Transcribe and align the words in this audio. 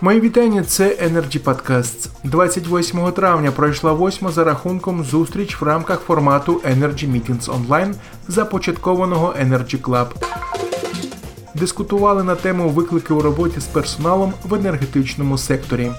Мої 0.00 0.20
вітання. 0.20 0.64
Це 0.64 0.88
Energy 0.88 1.42
Podcasts. 1.42 2.08
28 2.24 3.12
травня 3.12 3.50
пройшла 3.50 3.92
восьма 3.92 4.30
за 4.30 4.44
рахунком 4.44 5.04
зустріч 5.04 5.60
в 5.60 5.64
рамках 5.64 6.00
формату 6.00 6.62
Energy 6.64 7.10
Meetings 7.12 7.44
Online, 7.44 7.94
започаткованого 8.28 9.34
Energy 9.42 9.80
Club. 9.80 10.06
Дискутували 11.54 12.22
на 12.22 12.34
тему 12.34 12.68
виклики 12.68 13.14
у 13.14 13.20
роботі 13.20 13.60
з 13.60 13.64
персоналом 13.64 14.32
в 14.44 14.54
енергетичному 14.54 15.38
секторі. 15.38 15.90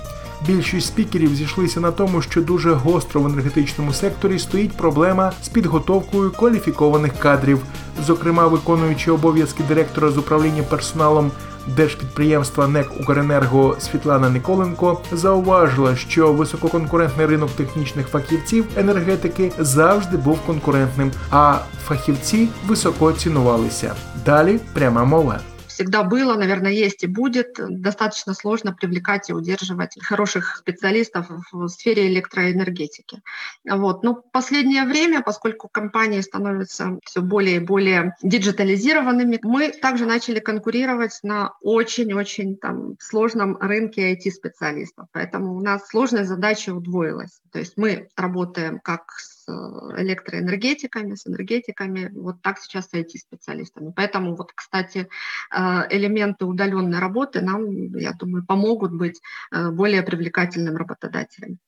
Більшість 0.48 0.88
спікерів 0.88 1.36
зійшлися 1.36 1.80
на 1.80 1.92
тому, 1.92 2.22
що 2.22 2.42
дуже 2.42 2.74
гостро 2.74 3.22
в 3.22 3.26
енергетичному 3.26 3.94
секторі 3.94 4.40
стоїть 4.40 4.78
проблема 4.78 5.32
з 5.44 5.48
підготовкою 5.48 6.32
кваліфікованих 6.32 7.14
кадрів, 7.20 7.60
зокрема 8.06 8.48
виконуючи 8.48 9.12
обов'язки 9.12 9.64
директора 9.68 10.10
з 10.10 10.18
управління 10.18 10.64
персоналом 10.64 11.32
держпідприємства 11.76 12.68
НЕК 12.68 12.88
«Укренерго» 13.00 13.76
Світлана 13.80 14.30
Николенко 14.30 15.02
зауважила, 15.12 15.96
що 15.96 16.34
висококонкурентний 16.34 17.26
ринок 17.26 17.50
технічних 17.52 18.08
фахівців 18.08 18.66
енергетики 18.78 19.52
завжди 19.60 20.18
був 20.18 20.40
конкурентним, 20.46 21.12
а 21.32 21.58
фахівці 21.86 22.50
високо 22.68 23.12
цінувалися. 23.12 23.94
Далі 24.26 24.60
пряма 24.74 25.06
мова. 25.06 25.40
Всегда 25.80 26.04
было, 26.04 26.36
наверное, 26.36 26.74
есть 26.74 27.06
и 27.06 27.08
будет. 27.08 27.56
Достаточно 27.58 28.34
сложно 28.34 28.74
привлекать 28.74 29.30
и 29.30 29.34
удерживать 29.34 29.98
хороших 30.02 30.58
специалистов 30.58 31.28
в 31.54 31.70
сфере 31.70 32.08
электроэнергетики. 32.08 33.22
Вот. 33.66 34.04
Но 34.04 34.16
последнее 34.16 34.84
время, 34.84 35.22
поскольку 35.22 35.70
компании 35.70 36.20
становятся 36.20 37.00
все 37.06 37.22
более 37.22 37.56
и 37.56 37.60
более 37.60 38.14
диджитализированными, 38.22 39.40
мы 39.42 39.70
также 39.70 40.06
начали 40.06 40.40
конкурировать 40.40 41.18
на 41.24 41.54
очень-очень 41.62 42.58
там, 42.58 42.96
сложном 43.00 43.56
рынке 43.62 44.14
IT-специалистов. 44.14 45.08
Поэтому 45.14 45.56
у 45.56 45.62
нас 45.62 45.88
сложная 45.88 46.26
задача 46.26 46.72
удвоилась. 46.74 47.40
То 47.54 47.60
есть 47.60 47.78
мы 47.78 48.10
работаем 48.18 48.82
как 48.84 49.14
с 49.14 49.39
электроэнергетиками, 49.49 51.15
с 51.15 51.27
энергетиками, 51.27 52.11
вот 52.15 52.43
так 52.43 52.59
сейчас 52.59 52.89
с 52.89 52.95
IT-специалистами. 52.95 53.93
Поэтому 53.97 54.37
вот, 54.37 54.53
кстати, 54.55 55.09
э, 55.51 55.83
элементы 55.91 56.45
удаленной 56.45 56.99
работы 56.99 57.41
нам, 57.41 57.97
я 57.97 58.13
думаю, 58.13 58.45
помогут 58.47 58.93
быть 58.93 59.21
э, 59.53 59.71
более 59.71 60.03
привлекательным 60.03 60.77
работодателем. 60.77 61.59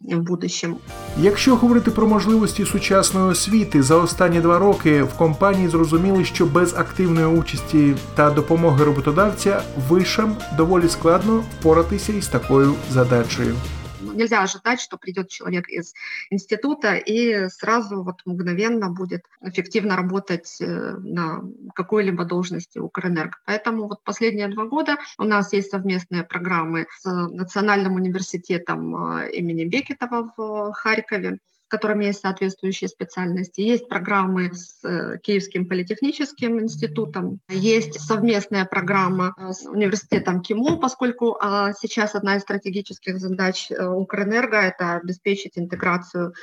В 0.00 0.18
будущем. 0.18 0.76
Якщо 1.18 1.56
говорити 1.56 1.90
про 1.90 2.06
можливості 2.06 2.64
сучасної 2.64 3.26
освіти, 3.26 3.82
за 3.82 3.96
останні 3.96 4.40
два 4.40 4.58
роки 4.58 5.02
в 5.02 5.14
компанії 5.14 5.68
зрозуміли, 5.68 6.24
що 6.24 6.46
без 6.46 6.74
активної 6.74 7.26
участі 7.26 7.94
та 8.14 8.30
допомоги 8.30 8.84
роботодавця 8.84 9.62
вишам 9.88 10.36
доволі 10.56 10.88
складно 10.88 11.44
впоратися 11.58 12.12
із 12.12 12.28
такою 12.28 12.74
задачею. 12.90 13.54
Нельзя 13.99 14.41
ожидать, 14.41 14.81
что 14.81 14.97
придет 14.97 15.29
человек 15.29 15.69
из 15.69 15.93
института 16.29 16.95
и 16.95 17.47
сразу 17.49 18.03
вот 18.03 18.21
мгновенно 18.25 18.89
будет 18.89 19.23
эффективно 19.41 19.95
работать 19.95 20.57
э, 20.61 20.65
на 20.65 21.41
какой-либо 21.73 22.25
должности 22.25 22.79
у 22.79 22.85
Укрэнерго. 22.85 23.37
Поэтому 23.45 23.87
вот 23.87 24.03
последние 24.03 24.47
два 24.47 24.65
года 24.65 24.97
у 25.17 25.23
нас 25.23 25.53
есть 25.53 25.71
совместные 25.71 26.23
программы 26.23 26.87
с 26.99 27.05
Национальным 27.05 27.95
университетом 27.95 29.19
э, 29.19 29.31
имени 29.31 29.65
Бекетова 29.65 30.33
в 30.35 30.73
Харькове, 30.73 31.39
которым 31.69 31.99
есть 31.99 32.21
соответствующие 32.21 32.89
специальности. 32.89 33.61
Есть 33.61 33.87
программы 33.87 34.53
с 34.53 34.83
э, 34.83 35.19
Киевским 35.19 35.67
политехническим 35.67 36.59
институтом, 36.59 37.39
есть 37.47 37.99
совместная 38.01 38.65
программа 38.65 39.35
э, 39.37 39.51
с 39.51 39.65
университетом 39.65 40.41
КИМУ, 40.41 40.79
поскольку 40.79 41.37
а, 41.39 41.73
сейчас 41.73 42.15
одна 42.15 42.35
из 42.35 42.41
стратегических 42.41 43.19
задач 43.19 43.71
э, 43.71 43.87
Укрэнерго– 43.87 44.57
это 44.57 44.95
обеспечить 44.95 45.57
интеграцию 45.57 46.33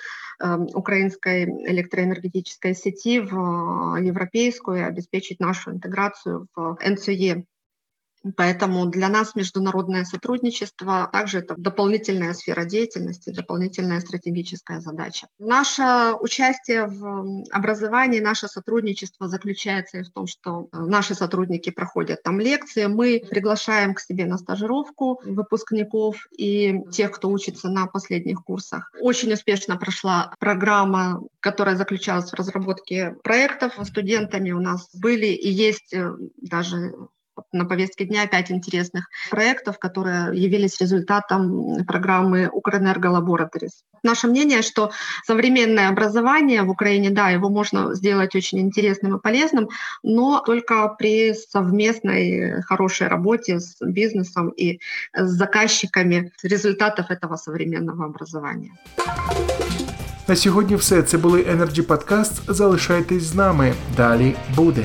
украинской 0.75 1.45
электроэнергетической 1.45 2.75
сети 2.75 3.21
в 3.21 3.97
европейскую, 3.97 4.87
обеспечить 4.87 5.41
нашу 5.41 5.71
интеграцию 5.71 6.47
в 6.55 6.77
НЦЕ 6.87 7.47
Поэтому 8.37 8.87
для 8.87 9.09
нас 9.09 9.35
международное 9.35 10.05
сотрудничество 10.05 11.09
также 11.13 11.39
это 11.39 11.55
дополнительная 11.57 12.35
сфера 12.35 12.65
деятельности, 12.65 13.31
дополнительная 13.31 14.01
стратегическая 14.01 14.81
задача. 14.81 15.29
Наше 15.39 16.15
участие 16.21 16.87
в 16.87 17.45
образовании, 17.51 18.21
наше 18.21 18.49
сотрудничество 18.49 19.29
заключается 19.29 19.99
и 19.99 20.03
в 20.03 20.11
том, 20.11 20.27
что 20.27 20.69
наши 20.73 21.15
сотрудники 21.15 21.71
проходят 21.71 22.23
там 22.23 22.41
лекции, 22.41 22.87
мы 22.87 23.23
приглашаем 23.29 23.95
к 23.95 24.01
себе 24.01 24.27
на 24.27 24.39
стажировку 24.39 25.21
выпускников 25.25 26.27
и 26.37 26.81
тех, 26.91 27.13
кто 27.13 27.29
учится 27.29 27.69
на 27.69 27.87
последних 27.87 28.43
курсах. 28.43 28.91
Очень 29.01 29.33
успешно 29.33 29.77
прошла 29.77 30.33
программа, 30.39 31.23
которая 31.41 31.77
заключалась 31.77 32.31
в 32.31 32.35
разработке 32.35 33.17
проектов 33.23 33.75
студентами. 33.85 34.51
У 34.51 34.61
нас 34.61 34.89
были 34.95 35.27
и 35.27 35.49
есть 35.49 35.93
э, 35.93 36.13
даже 36.37 36.93
на 37.56 37.65
повестке 37.65 38.05
дня 38.05 38.27
пять 38.27 38.50
интересных 38.50 39.09
проектов, 39.31 39.78
которые 39.78 40.31
явились 40.44 40.81
результатом 40.81 41.84
программы 41.87 42.49
Укрэнерго 42.53 43.09
Laboratories. 43.09 43.72
Наше 44.03 44.28
мнение, 44.28 44.62
что 44.62 44.91
современное 45.25 45.89
образование 45.89 46.62
в 46.62 46.71
Украине, 46.71 47.11
да, 47.11 47.31
его 47.31 47.49
можно 47.49 47.95
сделать 47.95 48.37
очень 48.37 48.59
интересным 48.59 49.16
и 49.16 49.21
полезным, 49.21 49.69
но 50.03 50.41
только 50.41 50.89
при 50.99 51.34
совместной 51.34 52.62
хорошей 52.62 53.09
работе 53.09 53.59
с 53.59 53.77
бизнесом 53.81 54.50
и 54.50 54.78
с 55.15 55.28
заказчиками 55.28 56.33
результатов 56.43 57.11
этого 57.11 57.37
современного 57.37 58.05
образования. 58.05 58.71
На 60.28 60.37
сьогодні 60.37 60.77
все. 60.77 61.03
Це 61.03 61.19
були 61.19 61.43
Energy 61.43 61.83
Podcast. 61.83 62.53
Залишайтесь 62.55 63.22
з 63.22 63.34
нами. 63.34 63.75
Далі 63.97 64.34
буде 64.56 64.84